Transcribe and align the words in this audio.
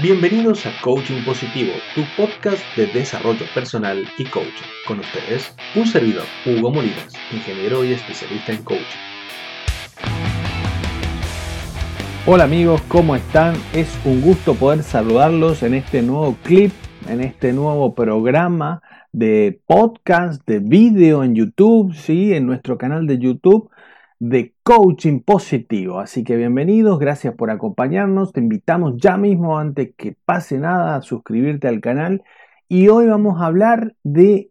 Bienvenidos 0.00 0.64
a 0.64 0.72
Coaching 0.80 1.22
Positivo, 1.22 1.70
tu 1.94 2.00
podcast 2.16 2.64
de 2.76 2.86
desarrollo 2.86 3.44
personal 3.54 4.02
y 4.16 4.24
coaching. 4.24 4.64
Con 4.88 5.00
ustedes, 5.00 5.54
un 5.76 5.86
servidor, 5.86 6.24
Hugo 6.46 6.70
Molinas, 6.70 7.12
ingeniero 7.30 7.84
y 7.84 7.92
especialista 7.92 8.52
en 8.52 8.62
coaching. 8.64 8.98
Hola 12.24 12.44
amigos, 12.44 12.80
¿cómo 12.88 13.14
están? 13.14 13.54
Es 13.74 13.94
un 14.06 14.22
gusto 14.22 14.54
poder 14.54 14.82
saludarlos 14.82 15.62
en 15.62 15.74
este 15.74 16.00
nuevo 16.00 16.38
clip, 16.42 16.72
en 17.06 17.20
este 17.20 17.52
nuevo 17.52 17.94
programa 17.94 18.80
de 19.12 19.60
podcast, 19.66 20.42
de 20.46 20.60
vídeo 20.60 21.22
en 21.22 21.34
YouTube, 21.34 21.94
¿sí? 21.94 22.32
En 22.32 22.46
nuestro 22.46 22.78
canal 22.78 23.06
de 23.06 23.18
YouTube 23.18 23.68
de 24.22 24.54
coaching 24.62 25.18
positivo. 25.18 25.98
Así 25.98 26.22
que 26.22 26.36
bienvenidos, 26.36 27.00
gracias 27.00 27.34
por 27.34 27.50
acompañarnos. 27.50 28.32
Te 28.32 28.38
invitamos 28.38 28.94
ya 28.96 29.16
mismo, 29.16 29.58
antes 29.58 29.94
que 29.96 30.14
pase 30.24 30.58
nada, 30.58 30.94
a 30.94 31.02
suscribirte 31.02 31.66
al 31.66 31.80
canal. 31.80 32.22
Y 32.68 32.86
hoy 32.86 33.06
vamos 33.06 33.40
a 33.40 33.46
hablar 33.46 33.96
de 34.04 34.50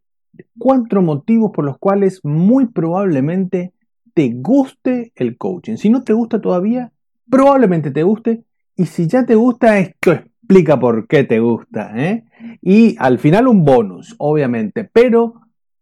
cuatro 0.57 1.01
motivos 1.01 1.51
por 1.53 1.63
los 1.63 1.77
cuales 1.77 2.19
muy 2.23 2.65
probablemente 2.65 3.71
te 4.13 4.33
guste 4.35 5.13
el 5.15 5.37
coaching. 5.37 5.77
Si 5.77 5.89
no 5.89 6.03
te 6.03 6.11
gusta 6.11 6.41
todavía, 6.41 6.91
probablemente 7.29 7.91
te 7.91 8.03
guste. 8.03 8.43
Y 8.75 8.87
si 8.87 9.07
ya 9.07 9.25
te 9.25 9.35
gusta, 9.35 9.79
esto 9.79 10.11
explica 10.11 10.81
por 10.81 11.07
qué 11.07 11.23
te 11.23 11.39
gusta. 11.39 11.93
¿eh? 11.95 12.25
Y 12.61 12.97
al 12.99 13.19
final 13.19 13.47
un 13.47 13.63
bonus, 13.63 14.15
obviamente. 14.17 14.83
Pero 14.83 15.35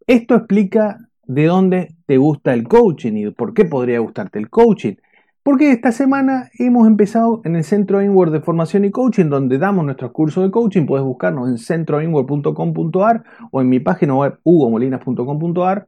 esto 0.05 0.35
explica 0.35 1.09
de 1.23 1.45
dónde 1.45 1.95
te 2.09 2.17
gusta 2.17 2.55
el 2.55 2.67
coaching 2.67 3.13
y 3.17 3.29
por 3.29 3.53
qué 3.53 3.65
podría 3.65 3.99
gustarte 3.99 4.39
el 4.39 4.49
coaching. 4.49 4.95
Porque 5.43 5.71
esta 5.71 5.91
semana 5.91 6.49
hemos 6.57 6.87
empezado 6.87 7.39
en 7.45 7.55
el 7.55 7.63
Centro 7.63 8.01
Inward 8.01 8.31
de 8.31 8.41
Formación 8.41 8.83
y 8.83 8.89
Coaching, 8.89 9.25
donde 9.25 9.59
damos 9.59 9.85
nuestros 9.85 10.11
cursos 10.11 10.43
de 10.43 10.49
coaching. 10.49 10.87
Puedes 10.87 11.05
buscarnos 11.05 11.47
en 11.47 11.59
centroinward.com.ar 11.59 13.23
o 13.51 13.61
en 13.61 13.69
mi 13.69 13.79
página 13.79 14.15
web 14.15 14.39
hugomolinas.com.ar. 14.41 15.85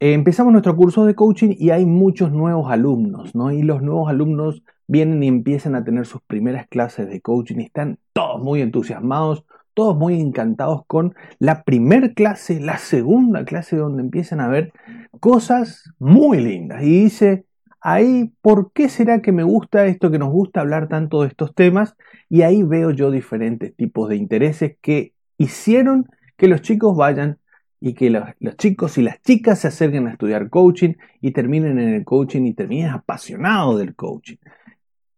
Eh, 0.00 0.14
empezamos 0.14 0.52
nuestro 0.52 0.74
curso 0.74 1.04
de 1.04 1.14
coaching 1.14 1.54
y 1.58 1.68
hay 1.68 1.84
muchos 1.84 2.32
nuevos 2.32 2.70
alumnos, 2.70 3.34
¿no? 3.34 3.52
Y 3.52 3.60
los 3.60 3.82
nuevos 3.82 4.08
alumnos 4.08 4.62
vienen 4.86 5.22
y 5.22 5.28
empiezan 5.28 5.74
a 5.74 5.84
tener 5.84 6.06
sus 6.06 6.22
primeras 6.22 6.66
clases 6.66 7.10
de 7.10 7.20
coaching 7.20 7.56
y 7.58 7.64
están 7.64 7.98
todos 8.14 8.42
muy 8.42 8.62
entusiasmados 8.62 9.44
todos 9.76 9.94
muy 9.94 10.18
encantados 10.18 10.86
con 10.86 11.14
la 11.38 11.62
primera 11.62 12.14
clase, 12.14 12.60
la 12.60 12.78
segunda 12.78 13.44
clase, 13.44 13.76
donde 13.76 14.02
empiezan 14.02 14.40
a 14.40 14.48
ver 14.48 14.72
cosas 15.18 15.90
muy 15.98 16.40
lindas. 16.40 16.82
Y 16.82 17.04
dice, 17.04 17.46
ahí, 17.80 18.32
¿por 18.40 18.72
qué 18.72 18.88
será 18.88 19.22
que 19.22 19.32
me 19.32 19.42
gusta 19.42 19.86
esto, 19.86 20.10
que 20.10 20.18
nos 20.18 20.30
gusta 20.30 20.60
hablar 20.60 20.88
tanto 20.88 21.22
de 21.22 21.28
estos 21.28 21.54
temas? 21.54 21.96
Y 22.28 22.42
ahí 22.42 22.62
veo 22.62 22.90
yo 22.90 23.10
diferentes 23.10 23.74
tipos 23.76 24.08
de 24.08 24.16
intereses 24.16 24.76
que 24.80 25.12
hicieron 25.38 26.06
que 26.36 26.48
los 26.48 26.62
chicos 26.62 26.96
vayan 26.96 27.38
y 27.80 27.94
que 27.94 28.10
los, 28.10 28.24
chicos 28.56 28.98
y 28.98 29.02
las 29.02 29.20
chicas 29.22 29.60
se 29.60 29.68
acerquen 29.68 30.06
a 30.06 30.12
estudiar 30.12 30.50
coaching 30.50 30.94
y 31.20 31.32
terminen 31.32 31.78
en 31.78 31.94
el 31.94 32.04
coaching 32.04 32.42
y 32.44 32.54
terminen 32.54 32.90
apasionados 32.90 33.78
del 33.78 33.94
coaching. 33.94 34.36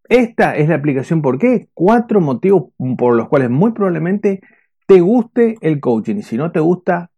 Esta 0.08 0.56
es 0.56 0.69
la 0.69 0.74
aplicación 0.76 1.22
por 1.22 1.38
qué. 1.38 1.69
Cuatro 1.74 2.20
motivos 2.20 2.70
por 2.96 3.14
los 3.14 3.28
cuales 3.28 3.50
muy 3.50 3.72
probablemente 3.72 4.41
te 4.86 5.00
guste 5.00 5.56
el 5.60 5.80
coaching. 5.80 6.16
Y 6.16 6.22
si 6.22 6.36
no 6.36 6.50
te 6.50 6.60
gusta, 6.60 7.10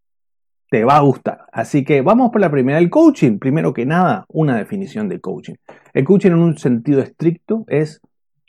te 0.70 0.84
va 0.84 0.96
a 0.96 1.00
gustar. 1.00 1.46
Así 1.52 1.84
que 1.84 2.00
vamos 2.00 2.30
por 2.30 2.40
la 2.40 2.50
primera. 2.50 2.78
El 2.78 2.88
coaching, 2.88 3.38
primero 3.38 3.74
que 3.74 3.84
nada, 3.84 4.24
una 4.28 4.56
definición 4.56 5.08
de 5.08 5.20
coaching. 5.20 5.54
El 5.92 6.04
coaching 6.04 6.30
en 6.30 6.38
un 6.38 6.56
sentido 6.56 7.00
estricto 7.00 7.64
es 7.68 8.00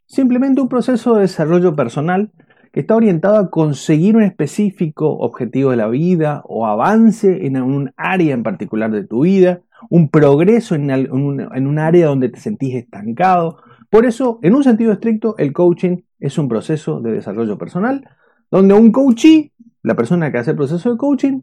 simplemente 0.05 0.61
un 0.61 0.69
proceso 0.69 1.15
de 1.15 1.21
desarrollo 1.21 1.75
personal 1.75 2.31
que 2.71 2.81
está 2.81 2.95
orientado 2.95 3.35
a 3.35 3.49
conseguir 3.49 4.15
un 4.15 4.23
específico 4.23 5.17
objetivo 5.17 5.71
de 5.71 5.77
la 5.77 5.89
vida 5.89 6.41
o 6.45 6.65
avance 6.65 7.45
en 7.45 7.61
un 7.61 7.91
área 7.97 8.33
en 8.33 8.43
particular 8.43 8.91
de 8.91 9.05
tu 9.05 9.23
vida, 9.23 9.61
un 9.89 10.07
progreso 10.07 10.75
en, 10.75 11.11
un, 11.11 11.41
en 11.53 11.67
un 11.67 11.79
área 11.79 12.07
donde 12.07 12.29
te 12.29 12.39
sentís 12.39 12.75
estancado 12.75 13.57
por 13.91 14.05
eso, 14.05 14.39
en 14.41 14.55
un 14.55 14.63
sentido 14.63 14.93
estricto, 14.93 15.35
el 15.37 15.51
coaching 15.51 15.97
es 16.17 16.37
un 16.37 16.47
proceso 16.47 17.01
de 17.01 17.11
desarrollo 17.11 17.57
personal 17.57 18.07
donde 18.49 18.73
un 18.73 18.93
coachee, 18.93 19.51
la 19.83 19.95
persona 19.95 20.31
que 20.31 20.37
hace 20.37 20.51
el 20.51 20.57
proceso 20.57 20.91
de 20.91 20.97
coaching, 20.97 21.41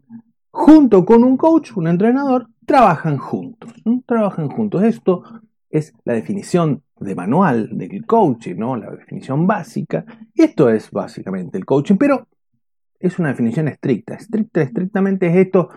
junto 0.51 1.05
con 1.05 1.23
un 1.23 1.37
coach, 1.37 1.71
un 1.75 1.87
entrenador, 1.87 2.47
trabajan 2.65 3.17
juntos. 3.17 3.73
Trabajan 4.05 4.49
juntos. 4.49 4.83
Esto 4.83 5.23
es 5.69 5.93
la 6.03 6.13
definición 6.13 6.83
de 6.99 7.15
manual 7.15 7.69
del 7.77 8.05
coaching, 8.05 8.55
¿no? 8.57 8.75
La 8.75 8.91
definición 8.91 9.47
básica. 9.47 10.05
Esto 10.35 10.69
es 10.69 10.91
básicamente 10.91 11.57
el 11.57 11.65
coaching, 11.65 11.95
pero 11.95 12.27
es 12.99 13.17
una 13.19 13.29
definición 13.29 13.67
estricta. 13.67 14.15
Estricta, 14.15 14.61
estrictamente 14.61 15.27
es 15.27 15.35
esto. 15.35 15.69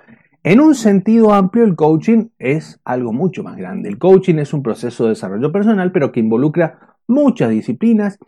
En 0.43 0.61
un 0.61 0.75
sentido 0.75 1.33
amplio, 1.33 1.65
el 1.65 1.77
coaching 1.77 2.29
es 2.39 2.81
algo 2.85 3.13
mucho 3.13 3.45
más 3.45 3.57
grande. 3.57 3.89
El 3.89 3.99
coaching 3.99 4.37
es 4.37 4.53
un 4.53 4.63
proceso 4.63 5.05
de 5.05 5.11
desarrollo 5.11 5.53
personal, 5.53 5.93
pero 5.93 6.11
que 6.11 6.21
involucra 6.21 6.97
muchas 7.07 7.51
disciplinas, 7.51 8.19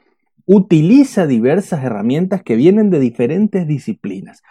utiliza 0.47 1.27
diversas 1.27 1.83
herramientas 1.83 2.43
que 2.43 2.55
vienen 2.55 2.91
de 2.91 3.01
diferentes 3.01 3.67
disciplinas. 3.67 4.43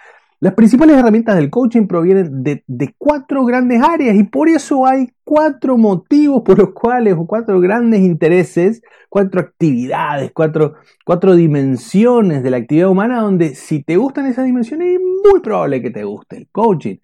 Las 0.44 0.56
principales 0.56 0.98
herramientas 0.98 1.38
del 1.38 1.50
coaching 1.50 1.88
provienen 1.88 2.44
de, 2.44 2.96
cuatro 2.98 3.46
grandes 3.46 3.82
áreas 3.82 4.14
y 4.18 4.24
por 4.24 4.50
eso 4.50 4.86
hay 4.86 5.08
cuatro 5.24 5.78
motivos 5.78 6.42
por 6.44 6.58
los 6.60 6.74
cuales, 6.74 7.14
o 7.18 7.26
cuatro 7.26 7.62
grandes 7.62 8.02
intereses, 8.02 8.82
cuatro 9.08 9.40
actividades, 9.40 10.34
cuatro, 10.34 10.74
cuatro 11.06 11.34
dimensiones 11.38 12.44
de 12.44 12.50
la 12.50 12.58
actividad 12.58 12.90
humana 12.90 13.22
donde 13.22 13.56
si 13.56 13.84
te 13.84 13.96
gustan 13.96 14.26
esas 14.26 14.44
dimensiones 14.44 14.96
es 14.96 15.00
muy 15.00 15.40
probable 15.40 15.82
que 15.82 15.92
te 15.92 16.04
guste 16.04 16.36
el 16.36 16.50
coaching. 16.52 16.98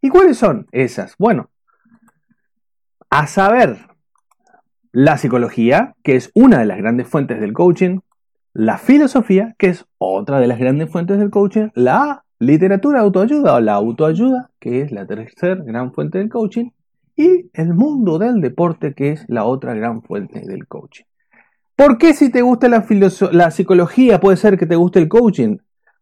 ¿Y 0.00 0.08
cuáles 0.08 0.38
son 0.38 0.66
esas? 0.72 1.16
Bueno, 1.18 1.50
a 3.10 3.26
saber, 3.26 3.76
la 4.90 5.18
psicología, 5.18 5.94
que 6.02 6.16
es 6.16 6.30
una 6.32 6.60
de 6.60 6.64
las 6.64 6.78
grandes 6.78 7.06
fuentes 7.08 7.42
del 7.42 7.52
coaching, 7.52 7.98
la 8.54 8.78
filosofía, 8.78 9.54
que 9.58 9.66
es 9.66 9.84
otra 9.98 10.40
de 10.40 10.46
las 10.46 10.58
grandes 10.58 10.88
fuentes 10.90 11.18
del 11.18 11.28
coaching, 11.28 11.68
la 11.74 12.22
literatura 12.38 13.00
autoayuda 13.00 13.54
o 13.54 13.60
la 13.60 13.74
autoayuda, 13.74 14.50
que 14.60 14.82
es 14.82 14.92
la 14.92 15.06
tercera 15.06 15.56
gran 15.56 15.92
fuente 15.92 16.18
del 16.18 16.28
coaching, 16.28 16.70
y 17.16 17.50
el 17.54 17.74
mundo 17.74 18.18
del 18.18 18.40
deporte, 18.40 18.94
que 18.94 19.12
es 19.12 19.24
la 19.28 19.44
otra 19.44 19.74
gran 19.74 20.02
fuente 20.02 20.40
del 20.40 20.66
coaching. 20.66 21.04
¿Por 21.74 21.98
qué 21.98 22.14
si 22.14 22.30
te 22.30 22.42
gusta 22.42 22.68
la, 22.68 22.86
la 23.32 23.50
psicología 23.50 24.20
puede 24.20 24.36
ser 24.36 24.58
que 24.58 24.66
te 24.66 24.76
guste 24.76 24.98
el 24.98 25.08
coaching? 25.08 25.58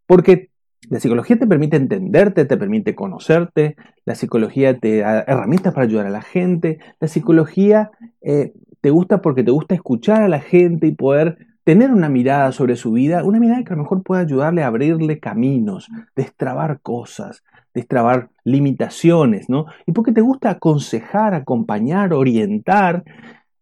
Porque 0.07 0.51
la 0.91 1.01
psicología 1.01 1.39
te 1.39 1.47
permite 1.47 1.77
entenderte, 1.77 2.45
te 2.45 2.57
permite 2.57 2.95
conocerte, 2.95 3.77
la 4.05 4.15
psicología 4.15 4.79
te 4.79 4.99
da 4.99 5.21
herramientas 5.21 5.73
para 5.73 5.87
ayudar 5.87 6.07
a 6.07 6.11
la 6.11 6.23
gente, 6.23 6.79
la 7.01 7.09
psicología 7.09 7.91
eh, 8.21 8.53
te 8.81 8.91
gusta 8.91 9.23
porque 9.23 9.43
te 9.43 9.51
gusta 9.51 9.75
escuchar 9.75 10.23
a 10.23 10.29
la 10.29 10.41
gente 10.41 10.87
y 10.87 10.93
poder 10.93 11.39
tener 11.65 11.91
una 11.91 12.09
mirada 12.09 12.53
sobre 12.53 12.77
su 12.77 12.93
vida, 12.93 13.25
una 13.25 13.41
mirada 13.41 13.65
que 13.65 13.73
a 13.73 13.77
lo 13.77 13.83
mejor 13.83 14.03
puede 14.03 14.23
ayudarle 14.23 14.63
a 14.63 14.69
abrirle 14.69 15.19
caminos, 15.19 15.89
destrabar 16.15 16.81
cosas, 16.81 17.43
destrabar 17.73 18.31
limitaciones, 18.45 19.49
¿no? 19.49 19.67
Y 19.87 19.93
porque 19.93 20.13
te 20.13 20.21
gusta 20.21 20.51
aconsejar, 20.51 21.35
acompañar, 21.35 22.13
orientar. 22.13 23.05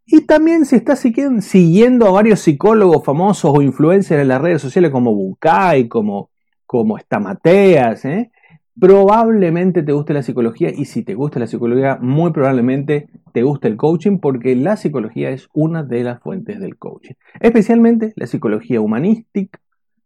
Y 0.05 0.27
también 0.27 0.67
si 0.67 0.77
estás 0.77 0.99
siguiendo 0.99 2.07
a 2.07 2.11
varios 2.11 2.41
psicólogos 2.41 3.05
famosos 3.05 3.53
o 3.55 3.63
influencers 3.63 4.21
en 4.21 4.29
las 4.29 4.43
redes 4.43 4.61
sociales 4.61 4.91
como 4.91 5.15
Bukai, 5.15 5.89
como 5.89 6.33
como 6.73 6.97
está 6.97 7.21
Mateas, 7.21 8.03
¿eh? 8.07 8.33
Probablemente 8.79 9.83
te 9.83 9.93
guste 9.93 10.15
la 10.15 10.23
psicología 10.23 10.71
y 10.75 10.87
si 10.87 11.03
te 11.03 11.15
gusta 11.15 11.41
la 11.41 11.47
psicología, 11.47 11.99
muy 12.01 12.33
probablemente 12.33 13.09
te 13.33 13.43
guste 13.43 13.69
el 13.69 13.77
coaching 13.77 14.19
porque 14.19 14.57
la 14.57 14.77
psicología 14.77 15.31
es 15.31 15.49
una 15.53 15.83
de 15.83 16.05
las 16.05 16.21
fuentes 16.21 16.61
del 16.61 16.77
coaching. 16.77 17.15
Especialmente 17.41 18.13
la 18.17 18.27
psicología 18.27 18.81
humanística, 18.81 19.61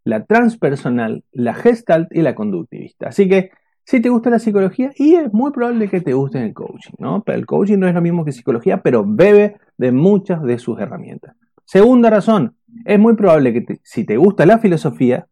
la 0.05 0.25
transpersonal, 0.25 1.25
la 1.32 1.55
gestalt 1.55 2.14
y 2.14 2.23
la 2.23 2.35
conductivista. 2.35 3.08
Así 3.08 3.29
que 3.29 3.50
si 3.85 4.00
te 4.00 4.08
gusta 4.08 4.31
la 4.31 4.41
psicología, 4.41 4.91
y 4.96 5.14
es 5.14 5.32
muy 5.32 5.52
probable 5.52 5.88
que 5.88 6.00
te 6.00 6.12
guste 6.12 6.43
el 6.43 6.52
coaching, 6.55 6.94
¿no? 6.99 7.23
Pero 7.25 7.38
el 7.38 7.46
coaching 7.46 7.79
no 7.79 7.87
es 7.87 7.94
lo 7.94 8.02
mismo 8.02 8.25
que 8.25 8.32
psicología, 8.32 8.82
pero 8.82 9.05
bebe 9.06 9.58
de 9.79 9.93
muchas 9.93 10.43
de 10.43 10.58
sus 10.58 10.81
herramientas. 10.81 11.37
Segunda 11.64 12.11
razón, 12.11 12.56
es 12.85 12.99
muy 12.99 13.14
probable 13.14 13.52
que 13.52 13.79
si 13.85 14.05
te 14.05 14.17
gusta 14.17 14.44
la 14.44 14.58
filosofía, 14.58 15.29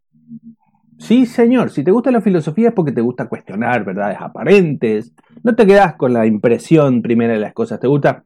Sí, 0.98 1.26
señor, 1.26 1.70
si 1.70 1.82
te 1.82 1.90
gusta 1.90 2.10
la 2.10 2.20
filosofía 2.20 2.68
es 2.68 2.74
porque 2.74 2.92
te 2.92 3.00
gusta 3.00 3.28
cuestionar 3.28 3.84
verdades 3.84 4.18
aparentes, 4.20 5.12
no 5.42 5.54
te 5.54 5.66
quedas 5.66 5.96
con 5.96 6.12
la 6.12 6.24
impresión 6.24 7.02
primera 7.02 7.34
de 7.34 7.40
las 7.40 7.52
cosas, 7.52 7.80
te 7.80 7.88
gusta 7.88 8.24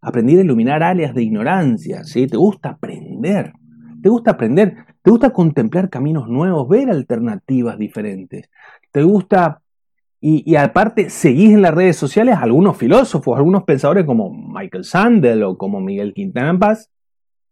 aprender 0.00 0.38
a 0.38 0.42
iluminar 0.42 0.82
áreas 0.82 1.14
de 1.14 1.22
ignorancia, 1.22 2.04
¿sí? 2.04 2.26
Te 2.26 2.36
gusta 2.36 2.70
aprender, 2.70 3.52
te 4.02 4.08
gusta 4.08 4.32
aprender, 4.32 4.76
te 5.02 5.10
gusta 5.10 5.30
contemplar 5.30 5.90
caminos 5.90 6.28
nuevos, 6.28 6.68
ver 6.68 6.90
alternativas 6.90 7.78
diferentes, 7.78 8.50
te 8.90 9.02
gusta, 9.02 9.62
y, 10.20 10.56
aparte 10.56 11.10
seguís 11.10 11.54
en 11.54 11.62
las 11.62 11.74
redes 11.74 11.96
sociales 11.96 12.36
algunos 12.40 12.76
filósofos, 12.76 13.36
algunos 13.36 13.62
pensadores 13.62 14.04
como 14.04 14.30
Michael 14.30 14.84
Sandel 14.84 15.44
o 15.44 15.56
como 15.56 15.80
Miguel 15.80 16.12
Quintana 16.12 16.58
Paz, 16.58 16.90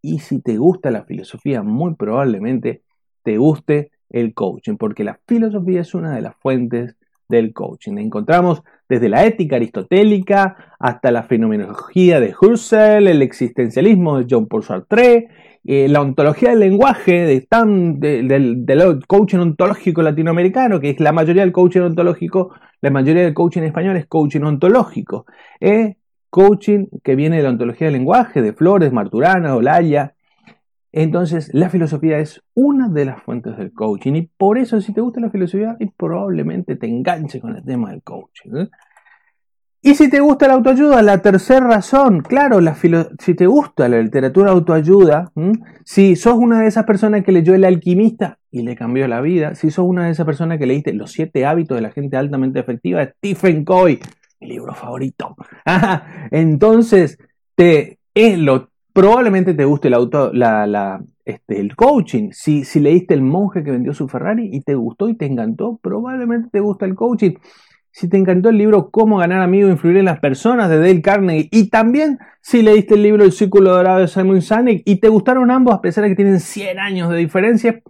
y 0.03 0.19
si 0.19 0.41
te 0.41 0.57
gusta 0.57 0.91
la 0.91 1.05
filosofía, 1.05 1.63
muy 1.63 1.95
probablemente 1.95 2.83
te 3.23 3.39
guste 3.39 3.91
el 4.11 4.35
coaching, 4.35 4.77
porque 4.77 5.05
la 5.05 5.19
filosofía 5.27 5.81
es 5.81 5.95
una 5.95 6.15
de 6.15 6.23
las 6.23 6.37
fuentes 6.37 6.97
del 7.29 7.53
coaching. 7.53 7.99
Encontramos 7.99 8.63
desde 8.89 9.09
la 9.09 9.25
ética 9.25 9.57
aristotélica 9.57 10.75
hasta 10.79 11.11
la 11.11 11.25
fenomenología 11.25 12.21
de 12.21 12.35
Husserl, 12.41 13.09
el 13.09 13.23
existencialismo 13.23 14.19
de 14.19 14.27
John 14.31 14.47
Paul 14.47 14.63
Sartre, 14.63 15.29
eh, 15.65 15.89
la 15.89 16.01
ontología 16.01 16.51
del 16.51 16.61
lenguaje 16.61 17.13
de 17.13 17.47
del, 17.99 19.05
coaching 19.09 19.39
ontológico 19.39 20.03
latinoamericano, 20.03 20.79
que 20.79 20.91
es 20.91 21.01
la 21.01 21.13
mayoría 21.13 21.43
del 21.43 21.53
coaching 21.53 21.81
ontológico, 21.81 22.55
la 22.81 22.91
mayoría 22.91 23.25
del 23.25 23.35
coaching 23.35 23.63
español 23.63 23.97
es 23.97 24.07
coaching 24.07 24.43
ontológico. 24.43 25.27
Eh, 25.61 25.97
coaching 26.31 26.87
que 27.03 27.17
viene 27.17 27.39
de 27.39 27.43
la 27.43 27.49
ontología 27.49 27.87
del 27.87 27.95
lenguaje, 27.95 28.43
de 28.43 28.53
Flores, 28.53 28.93
Marturana, 28.93 29.57
Olaya, 29.57 30.15
entonces, 30.99 31.51
la 31.53 31.69
filosofía 31.69 32.21
es 32.21 32.43
una 32.55 32.89
de 32.89 33.05
las 33.05 33.23
fuentes 33.23 33.55
del 33.59 33.75
coaching 33.75 34.15
y 34.15 34.23
por 34.23 34.57
eso 34.57 34.81
si 34.81 34.95
te 34.95 35.03
gusta 35.03 35.21
la 35.21 35.29
filosofía, 35.29 35.77
probablemente 35.95 36.75
te 36.75 36.87
enganche 36.87 37.39
con 37.39 37.55
el 37.55 37.63
tema 37.63 37.91
del 37.91 38.03
coaching. 38.03 38.57
¿eh? 38.57 38.69
Y 39.83 39.95
si 39.95 40.09
te 40.09 40.21
gusta 40.21 40.49
la 40.49 40.55
autoayuda, 40.55 41.03
la 41.03 41.21
tercera 41.21 41.67
razón, 41.67 42.23
claro, 42.23 42.63
la 42.63 42.75
si 43.19 43.35
te 43.35 43.47
gusta 43.47 43.91
la 43.91 44.01
literatura 44.01 44.53
autoayuda, 44.53 45.33
si 45.85 46.17
sos 46.17 46.37
una 46.37 46.63
de 46.63 46.69
esas 46.69 46.87
personas 46.87 47.23
que 47.25 47.33
leyó 47.33 47.55
El 47.55 47.67
alquimista 47.67 48.39
y 48.51 48.63
le 48.63 48.75
cambió 48.75 49.07
la 49.07 49.21
vida, 49.21 49.55
si 49.55 49.71
sos 49.71 49.85
una 49.85 50.07
de 50.07 50.13
esas 50.13 50.25
personas 50.25 50.59
que 50.59 50.65
leíste 50.65 50.95
Los 50.95 51.13
siete 51.13 51.45
hábitos 51.45 51.77
de 51.77 51.83
la 51.83 51.91
gente 51.91 52.17
altamente 52.17 52.59
efectiva, 52.59 53.05
Stephen 53.05 53.67
Covey, 53.67 54.01
mi 54.41 54.49
libro 54.49 54.75
favorito, 54.75 55.37
entonces 56.31 57.19
te, 57.55 57.99
lo 58.15 58.71
Probablemente 58.97 59.53
te 59.53 59.67
guste 59.67 59.89
el, 59.89 59.95
auto, 59.95 60.33
la, 60.33 61.05
este, 61.27 61.61
el 61.61 61.77
coaching. 61.77 62.31
Si, 62.33 62.65
si 62.65 62.81
leíste 62.81 63.13
El 63.13 63.21
monje 63.21 63.63
que 63.63 63.71
vendió 63.71 63.93
su 63.93 64.09
Ferrari 64.09 64.49
y 64.51 64.63
te 64.63 64.75
gustó 64.75 65.11
y 65.11 65.15
te 65.15 65.27
encantó, 65.27 65.79
probablemente 65.83 66.49
te 66.51 66.61
gusta 66.61 66.87
el 66.87 66.95
coaching. 66.95 67.35
Si 67.91 68.09
te 68.09 68.17
encantó 68.17 68.49
el 68.49 68.57
libro 68.57 68.91
Cómo 68.91 69.19
ganar 69.19 69.43
amigos 69.43 69.69
e 69.69 69.73
influir 69.73 69.99
en 69.99 70.07
las 70.07 70.19
personas 70.19 70.71
de 70.71 70.79
Dale 70.79 71.03
Carnegie 71.03 71.47
y 71.53 71.69
también 71.69 72.19
si 72.41 72.63
leíste 72.63 72.95
el 72.95 73.03
libro 73.03 73.23
El 73.23 73.33
círculo 73.33 73.73
dorado 73.75 73.99
de 73.99 74.09
Simon 74.09 74.41
Sinek 74.41 74.81
y 74.87 74.99
te 74.99 75.09
gustaron 75.09 75.51
ambos 75.51 75.75
a 75.75 75.83
pesar 75.83 76.05
de 76.05 76.09
que 76.09 76.17
tienen 76.17 76.41
100 76.41 76.79
años 76.79 77.11
de 77.11 77.19
diferencia, 77.19 77.83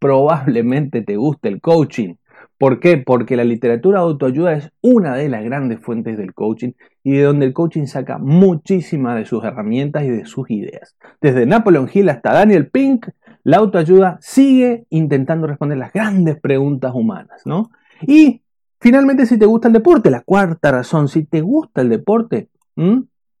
probablemente 0.00 1.02
te 1.02 1.16
guste 1.16 1.48
el 1.48 1.60
coaching. 1.60 2.14
¿Por 2.58 2.80
qué? 2.80 2.98
Porque 2.98 3.36
la 3.36 3.44
literatura 3.44 4.00
de 4.00 4.06
autoayuda 4.06 4.52
es 4.54 4.70
una 4.80 5.14
de 5.16 5.28
las 5.28 5.44
grandes 5.44 5.80
fuentes 5.80 6.16
del 6.16 6.34
coaching 6.34 6.72
y 7.02 7.12
de 7.12 7.22
donde 7.22 7.46
el 7.46 7.52
coaching 7.52 7.86
saca 7.86 8.18
muchísimas 8.18 9.16
de 9.16 9.24
sus 9.24 9.44
herramientas 9.44 10.04
y 10.04 10.10
de 10.10 10.24
sus 10.24 10.50
ideas. 10.50 10.96
Desde 11.20 11.46
Napoleon 11.46 11.90
Hill 11.92 12.08
hasta 12.08 12.32
Daniel 12.32 12.68
Pink, 12.68 13.08
la 13.42 13.58
autoayuda 13.58 14.18
sigue 14.20 14.86
intentando 14.90 15.46
responder 15.46 15.78
las 15.78 15.92
grandes 15.92 16.40
preguntas 16.40 16.92
humanas, 16.94 17.42
¿no? 17.44 17.70
Y 18.06 18.42
finalmente, 18.80 19.26
si 19.26 19.38
te 19.38 19.46
gusta 19.46 19.68
el 19.68 19.74
deporte, 19.74 20.10
la 20.10 20.22
cuarta 20.22 20.72
razón, 20.72 21.08
si 21.08 21.24
te 21.24 21.42
gusta 21.42 21.82
el 21.82 21.90
deporte, 21.90 22.48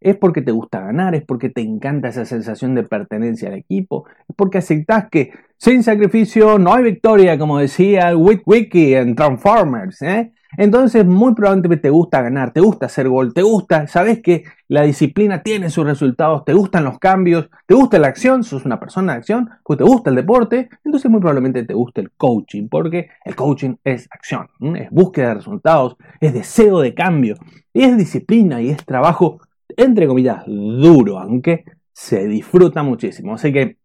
es 0.04 0.16
porque 0.16 0.42
te 0.42 0.52
gusta 0.52 0.80
ganar, 0.80 1.14
es 1.14 1.24
porque 1.24 1.48
te 1.48 1.62
encanta 1.62 2.08
esa 2.08 2.26
sensación 2.26 2.74
de 2.74 2.82
pertenencia 2.82 3.48
al 3.48 3.54
equipo, 3.54 4.06
es 4.28 4.36
porque 4.36 4.58
aceptás 4.58 5.08
que 5.10 5.32
sin 5.56 5.82
sacrificio 5.82 6.58
no 6.58 6.74
hay 6.74 6.84
victoria, 6.84 7.38
como 7.38 7.58
decía 7.58 8.14
Wiki 8.14 8.94
en 8.94 9.14
Transformers. 9.14 10.02
¿eh? 10.02 10.32
Entonces, 10.58 11.06
muy 11.06 11.34
probablemente 11.34 11.78
te 11.78 11.88
gusta 11.88 12.20
ganar, 12.20 12.52
te 12.52 12.60
gusta 12.60 12.84
hacer 12.86 13.08
gol, 13.08 13.32
te 13.32 13.40
gusta, 13.40 13.86
sabes 13.86 14.20
que 14.20 14.44
la 14.68 14.82
disciplina 14.82 15.42
tiene 15.42 15.70
sus 15.70 15.86
resultados, 15.86 16.44
te 16.44 16.52
gustan 16.52 16.84
los 16.84 16.98
cambios, 16.98 17.48
te 17.66 17.74
gusta 17.74 17.98
la 17.98 18.08
acción, 18.08 18.44
sos 18.44 18.66
una 18.66 18.78
persona 18.78 19.12
de 19.12 19.18
acción, 19.18 19.48
pues 19.64 19.78
te 19.78 19.84
gusta 19.84 20.10
el 20.10 20.16
deporte, 20.16 20.68
entonces 20.84 21.10
muy 21.10 21.20
probablemente 21.20 21.64
te 21.64 21.74
gusta 21.74 22.02
el 22.02 22.10
coaching, 22.12 22.68
porque 22.68 23.08
el 23.24 23.34
coaching 23.34 23.76
es 23.84 24.06
acción, 24.10 24.48
es 24.76 24.90
búsqueda 24.90 25.28
de 25.28 25.34
resultados, 25.34 25.96
es 26.20 26.34
deseo 26.34 26.80
de 26.80 26.94
cambio, 26.94 27.36
y 27.72 27.82
es 27.82 27.96
disciplina 27.96 28.60
y 28.60 28.68
es 28.68 28.84
trabajo 28.84 29.40
entre 29.76 30.06
comillas, 30.06 30.44
duro, 30.46 31.18
aunque 31.18 31.64
se 31.92 32.26
disfruta 32.26 32.82
muchísimo. 32.82 33.34
Así 33.34 33.52
que, 33.52 33.78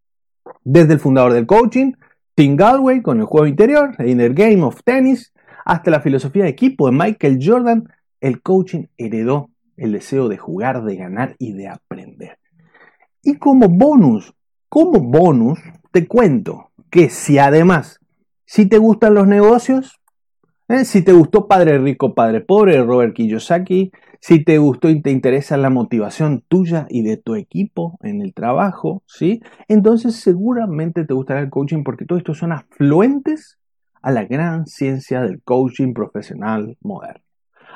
desde 0.64 0.94
el 0.94 1.00
fundador 1.00 1.32
del 1.32 1.46
coaching, 1.46 1.92
Tim 2.34 2.56
Galway, 2.56 3.02
con 3.02 3.20
el 3.20 3.26
juego 3.26 3.46
interior, 3.46 3.94
el 3.98 4.10
Inner 4.10 4.34
Game 4.34 4.62
of 4.62 4.82
Tennis, 4.84 5.32
hasta 5.64 5.90
la 5.90 6.00
filosofía 6.00 6.44
de 6.44 6.50
equipo 6.50 6.86
de 6.86 6.96
Michael 6.96 7.38
Jordan, 7.42 7.88
el 8.20 8.42
coaching 8.42 8.86
heredó 8.96 9.50
el 9.76 9.92
deseo 9.92 10.28
de 10.28 10.36
jugar, 10.36 10.84
de 10.84 10.96
ganar 10.96 11.36
y 11.38 11.52
de 11.52 11.68
aprender. 11.68 12.38
Y 13.22 13.36
como 13.36 13.68
bonus, 13.68 14.34
como 14.68 15.00
bonus, 15.00 15.58
te 15.90 16.06
cuento 16.06 16.70
que 16.90 17.08
si 17.08 17.38
además, 17.38 18.00
si 18.44 18.66
te 18.66 18.78
gustan 18.78 19.14
los 19.14 19.26
negocios, 19.26 20.00
¿eh? 20.68 20.84
si 20.84 21.02
te 21.02 21.12
gustó 21.12 21.46
Padre 21.46 21.78
Rico, 21.78 22.14
Padre 22.14 22.40
Pobre, 22.40 22.82
Robert 22.82 23.14
Kiyosaki, 23.14 23.92
si 24.20 24.44
te 24.44 24.58
gustó 24.58 24.90
y 24.90 25.00
te 25.00 25.10
interesa 25.10 25.56
la 25.56 25.70
motivación 25.70 26.44
tuya 26.46 26.86
y 26.90 27.02
de 27.02 27.16
tu 27.16 27.34
equipo 27.34 27.98
en 28.02 28.20
el 28.20 28.34
trabajo, 28.34 29.02
¿sí? 29.06 29.40
Entonces 29.66 30.16
seguramente 30.16 31.04
te 31.06 31.14
gustará 31.14 31.40
el 31.40 31.48
coaching 31.48 31.82
porque 31.82 32.04
todo 32.04 32.18
esto 32.18 32.34
son 32.34 32.52
afluentes 32.52 33.58
a 34.02 34.10
la 34.10 34.24
gran 34.24 34.66
ciencia 34.66 35.22
del 35.22 35.42
coaching 35.42 35.94
profesional 35.94 36.76
moderno. 36.82 37.24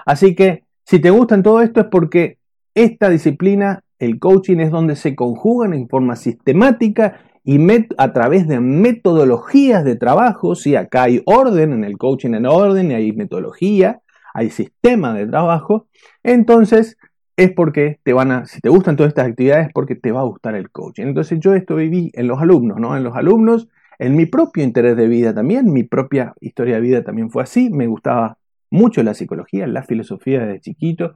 Así 0.05 0.35
que 0.35 0.65
si 0.85 0.99
te 0.99 1.11
gustan 1.11 1.43
todo 1.43 1.63
esto 1.63 1.81
es 1.81 1.87
porque 1.87 2.39
esta 2.75 3.09
disciplina, 3.09 3.83
el 3.99 4.19
coaching, 4.19 4.59
es 4.59 4.71
donde 4.71 4.97
se 4.97 5.15
conjugan 5.15 5.73
en 5.73 5.89
forma 5.89 6.15
sistemática 6.15 7.21
y 7.43 7.59
a 7.99 8.13
través 8.13 8.49
de 8.49 8.61
metodologías 8.61 9.85
de 9.85 9.97
trabajo, 9.97 10.55
¿sí? 10.55 10.77
acá 10.77 11.05
hay 11.05 11.23
orden 11.27 11.73
en 11.73 11.85
el 11.85 11.99
coaching 11.99 12.35
en 12.35 12.47
orden 12.47 12.91
y 12.91 12.95
hay 12.95 13.13
metodología, 13.13 14.01
hay 14.35 14.51
sistema 14.51 15.15
de 15.15 15.27
trabajo, 15.27 15.87
entonces 16.23 16.99
es 17.37 17.53
porque 17.53 17.99
te 18.03 18.13
van 18.13 18.31
a, 18.31 18.47
si 18.47 18.61
te 18.61 18.69
gustan 18.69 18.97
todas 18.97 19.09
estas 19.09 19.29
actividades, 19.29 19.71
porque 19.73 19.95
te 19.95 20.13
va 20.13 20.21
a 20.21 20.25
gustar 20.25 20.55
el 20.55 20.71
coaching. 20.71 21.05
Entonces 21.05 21.41
yo 21.41 21.55
esto 21.55 21.77
viví 21.77 22.11
en 22.15 22.29
los 22.29 22.41
alumnos, 22.41 22.79
¿no? 22.79 22.97
En 22.97 23.03
los 23.03 23.17
alumnos, 23.17 23.69
en 23.99 24.17
mi 24.17 24.27
propio 24.27 24.63
interés 24.63 24.97
de 24.97 25.09
vida 25.09 25.35
también, 25.35 25.73
mi 25.73 25.85
propia 25.85 26.35
historia 26.41 26.77
de 26.77 26.81
vida 26.81 27.03
también 27.03 27.31
fue 27.31 27.43
así, 27.43 27.71
me 27.71 27.87
gustaba 27.87 28.39
mucho 28.71 29.03
la 29.03 29.15
psicología, 29.15 29.67
la 29.67 29.83
filosofía 29.83 30.41
desde 30.41 30.61
chiquito, 30.61 31.15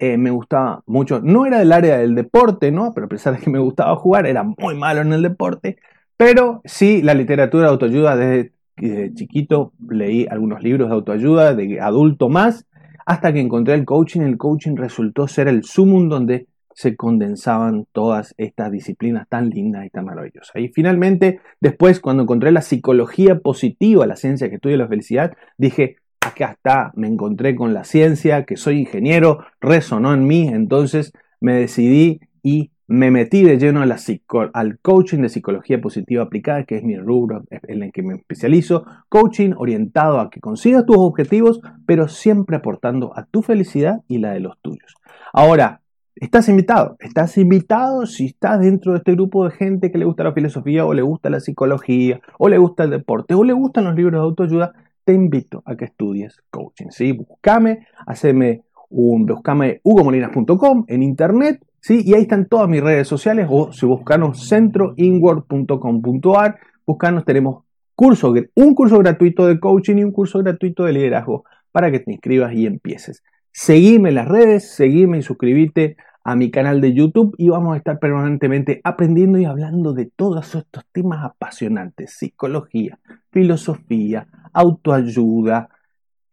eh, 0.00 0.16
me 0.16 0.30
gustaba 0.30 0.82
mucho, 0.86 1.20
no 1.20 1.46
era 1.46 1.58
del 1.58 1.72
área 1.72 1.98
del 1.98 2.14
deporte, 2.14 2.70
¿no? 2.72 2.92
Pero 2.92 3.06
a 3.06 3.08
pesar 3.08 3.36
de 3.36 3.40
que 3.44 3.50
me 3.50 3.58
gustaba 3.58 3.94
jugar, 3.96 4.26
era 4.26 4.42
muy 4.42 4.74
malo 4.76 5.00
en 5.00 5.12
el 5.12 5.22
deporte, 5.22 5.78
pero 6.16 6.60
sí 6.64 7.02
la 7.02 7.14
literatura 7.14 7.64
de 7.64 7.70
autoayuda 7.70 8.16
desde 8.16 8.52
de 8.80 9.12
chiquito 9.14 9.72
leí 9.88 10.26
algunos 10.30 10.62
libros 10.62 10.88
de 10.88 10.94
autoayuda, 10.94 11.54
de 11.54 11.80
adulto 11.80 12.28
más, 12.28 12.66
hasta 13.06 13.32
que 13.32 13.40
encontré 13.40 13.74
el 13.74 13.84
coaching. 13.84 14.20
El 14.20 14.36
coaching 14.36 14.76
resultó 14.76 15.26
ser 15.26 15.48
el 15.48 15.64
sumum 15.64 16.08
donde 16.08 16.46
se 16.74 16.94
condensaban 16.94 17.86
todas 17.90 18.34
estas 18.38 18.70
disciplinas 18.70 19.28
tan 19.28 19.50
lindas 19.50 19.84
y 19.84 19.90
tan 19.90 20.04
maravillosas. 20.04 20.54
Y 20.54 20.68
finalmente, 20.68 21.40
después, 21.60 21.98
cuando 21.98 22.22
encontré 22.22 22.52
la 22.52 22.62
psicología 22.62 23.40
positiva, 23.40 24.06
la 24.06 24.14
ciencia 24.14 24.48
que 24.48 24.56
estudia 24.56 24.76
la 24.76 24.86
felicidad, 24.86 25.32
dije, 25.56 25.96
acá 26.20 26.52
está, 26.52 26.92
me 26.94 27.08
encontré 27.08 27.56
con 27.56 27.74
la 27.74 27.82
ciencia, 27.82 28.44
que 28.44 28.56
soy 28.56 28.78
ingeniero, 28.78 29.44
resonó 29.60 30.14
en 30.14 30.24
mí, 30.26 30.46
entonces 30.46 31.12
me 31.40 31.54
decidí 31.54 32.20
y 32.44 32.70
me 32.88 33.10
metí 33.10 33.44
de 33.44 33.58
lleno 33.58 33.82
al 33.82 34.78
coaching 34.80 35.18
de 35.18 35.28
psicología 35.28 35.78
positiva 35.78 36.22
aplicada, 36.22 36.64
que 36.64 36.78
es 36.78 36.82
mi 36.82 36.96
rubro 36.96 37.42
en 37.50 37.82
el 37.82 37.92
que 37.92 38.02
me 38.02 38.14
especializo. 38.14 38.86
Coaching 39.10 39.52
orientado 39.58 40.18
a 40.18 40.30
que 40.30 40.40
consigas 40.40 40.86
tus 40.86 40.96
objetivos, 40.96 41.60
pero 41.86 42.08
siempre 42.08 42.56
aportando 42.56 43.12
a 43.14 43.26
tu 43.26 43.42
felicidad 43.42 44.00
y 44.08 44.18
la 44.18 44.32
de 44.32 44.40
los 44.40 44.58
tuyos. 44.62 44.94
Ahora, 45.34 45.82
estás 46.16 46.48
invitado. 46.48 46.96
Estás 47.00 47.36
invitado 47.36 48.06
si 48.06 48.24
estás 48.24 48.58
dentro 48.60 48.92
de 48.92 48.98
este 48.98 49.12
grupo 49.12 49.44
de 49.44 49.50
gente 49.50 49.92
que 49.92 49.98
le 49.98 50.06
gusta 50.06 50.24
la 50.24 50.32
filosofía 50.32 50.86
o 50.86 50.94
le 50.94 51.02
gusta 51.02 51.28
la 51.28 51.40
psicología 51.40 52.22
o 52.38 52.48
le 52.48 52.56
gusta 52.56 52.84
el 52.84 52.90
deporte 52.90 53.34
o 53.34 53.44
le 53.44 53.52
gustan 53.52 53.84
los 53.84 53.96
libros 53.96 54.14
de 54.18 54.24
autoayuda. 54.24 54.72
Te 55.04 55.12
invito 55.12 55.62
a 55.66 55.76
que 55.76 55.84
estudies 55.84 56.42
coaching. 56.50 56.88
¿sí? 56.88 57.12
Búscame, 57.12 57.86
haceme 58.06 58.62
un, 58.88 59.26
buscame 59.26 59.80
hugomolinas.com 59.82 60.86
en 60.88 61.02
internet 61.02 61.67
¿sí? 61.80 62.02
Y 62.04 62.14
ahí 62.14 62.22
están 62.22 62.46
todas 62.46 62.68
mis 62.68 62.82
redes 62.82 63.06
sociales 63.08 63.48
o 63.50 63.72
si 63.72 63.86
buscanos 63.86 64.48
centroinward.com.ar, 64.48 66.58
buscanos, 66.86 67.24
tenemos 67.24 67.64
curso, 67.94 68.32
un 68.54 68.74
curso 68.74 68.98
gratuito 68.98 69.46
de 69.46 69.58
coaching 69.58 69.96
y 69.96 70.04
un 70.04 70.12
curso 70.12 70.38
gratuito 70.38 70.84
de 70.84 70.92
liderazgo 70.92 71.44
para 71.72 71.90
que 71.90 72.00
te 72.00 72.12
inscribas 72.12 72.52
y 72.54 72.66
empieces. 72.66 73.22
Seguime 73.52 74.10
en 74.10 74.14
las 74.14 74.28
redes, 74.28 74.70
seguime 74.70 75.18
y 75.18 75.22
suscríbete 75.22 75.96
a 76.22 76.36
mi 76.36 76.50
canal 76.50 76.80
de 76.80 76.92
YouTube 76.92 77.34
y 77.38 77.48
vamos 77.48 77.74
a 77.74 77.78
estar 77.78 77.98
permanentemente 77.98 78.80
aprendiendo 78.84 79.38
y 79.38 79.46
hablando 79.46 79.94
de 79.94 80.10
todos 80.14 80.54
estos 80.54 80.84
temas 80.92 81.24
apasionantes, 81.24 82.14
psicología, 82.18 82.98
filosofía, 83.32 84.28
autoayuda, 84.52 85.70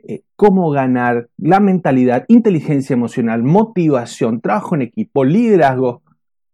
eh, 0.08 0.22
cómo 0.36 0.70
ganar, 0.70 1.30
la 1.38 1.60
mentalidad, 1.60 2.26
inteligencia 2.28 2.94
emocional, 2.94 3.44
motivación, 3.44 4.42
trabajo 4.42 4.76
en 4.76 4.84
equipo, 4.84 5.24
liderazgo, 5.24 6.02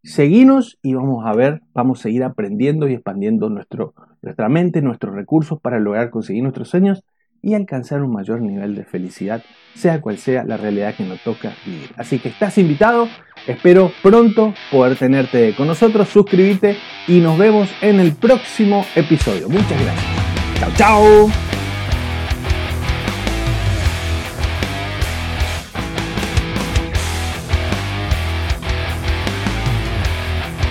seguinos 0.03 0.79
y 0.81 0.93
vamos 0.93 1.25
a 1.25 1.33
ver, 1.33 1.61
vamos 1.73 1.99
a 1.99 2.03
seguir 2.03 2.23
aprendiendo 2.23 2.87
y 2.87 2.93
expandiendo 2.93 3.49
nuestro, 3.49 3.93
nuestra 4.21 4.49
mente, 4.49 4.81
nuestros 4.81 5.15
recursos 5.15 5.59
para 5.59 5.79
lograr 5.79 6.09
conseguir 6.09 6.43
nuestros 6.43 6.69
sueños 6.69 7.03
y 7.41 7.55
alcanzar 7.55 8.03
un 8.03 8.13
mayor 8.13 8.41
nivel 8.41 8.75
de 8.75 8.85
felicidad, 8.85 9.43
sea 9.73 9.99
cual 9.99 10.17
sea 10.17 10.43
la 10.43 10.57
realidad 10.57 10.95
que 10.95 11.03
nos 11.03 11.21
toca 11.23 11.53
vivir. 11.65 11.89
Así 11.97 12.19
que 12.19 12.29
estás 12.29 12.57
invitado, 12.57 13.07
espero 13.47 13.91
pronto 14.03 14.53
poder 14.71 14.95
tenerte 14.97 15.55
con 15.55 15.67
nosotros, 15.67 16.07
suscríbete 16.07 16.77
y 17.07 17.19
nos 17.19 17.37
vemos 17.37 17.69
en 17.81 17.99
el 17.99 18.13
próximo 18.13 18.85
episodio. 18.95 19.49
Muchas 19.49 19.81
gracias. 19.81 20.59
Chao, 20.59 20.71
chao. 20.75 21.50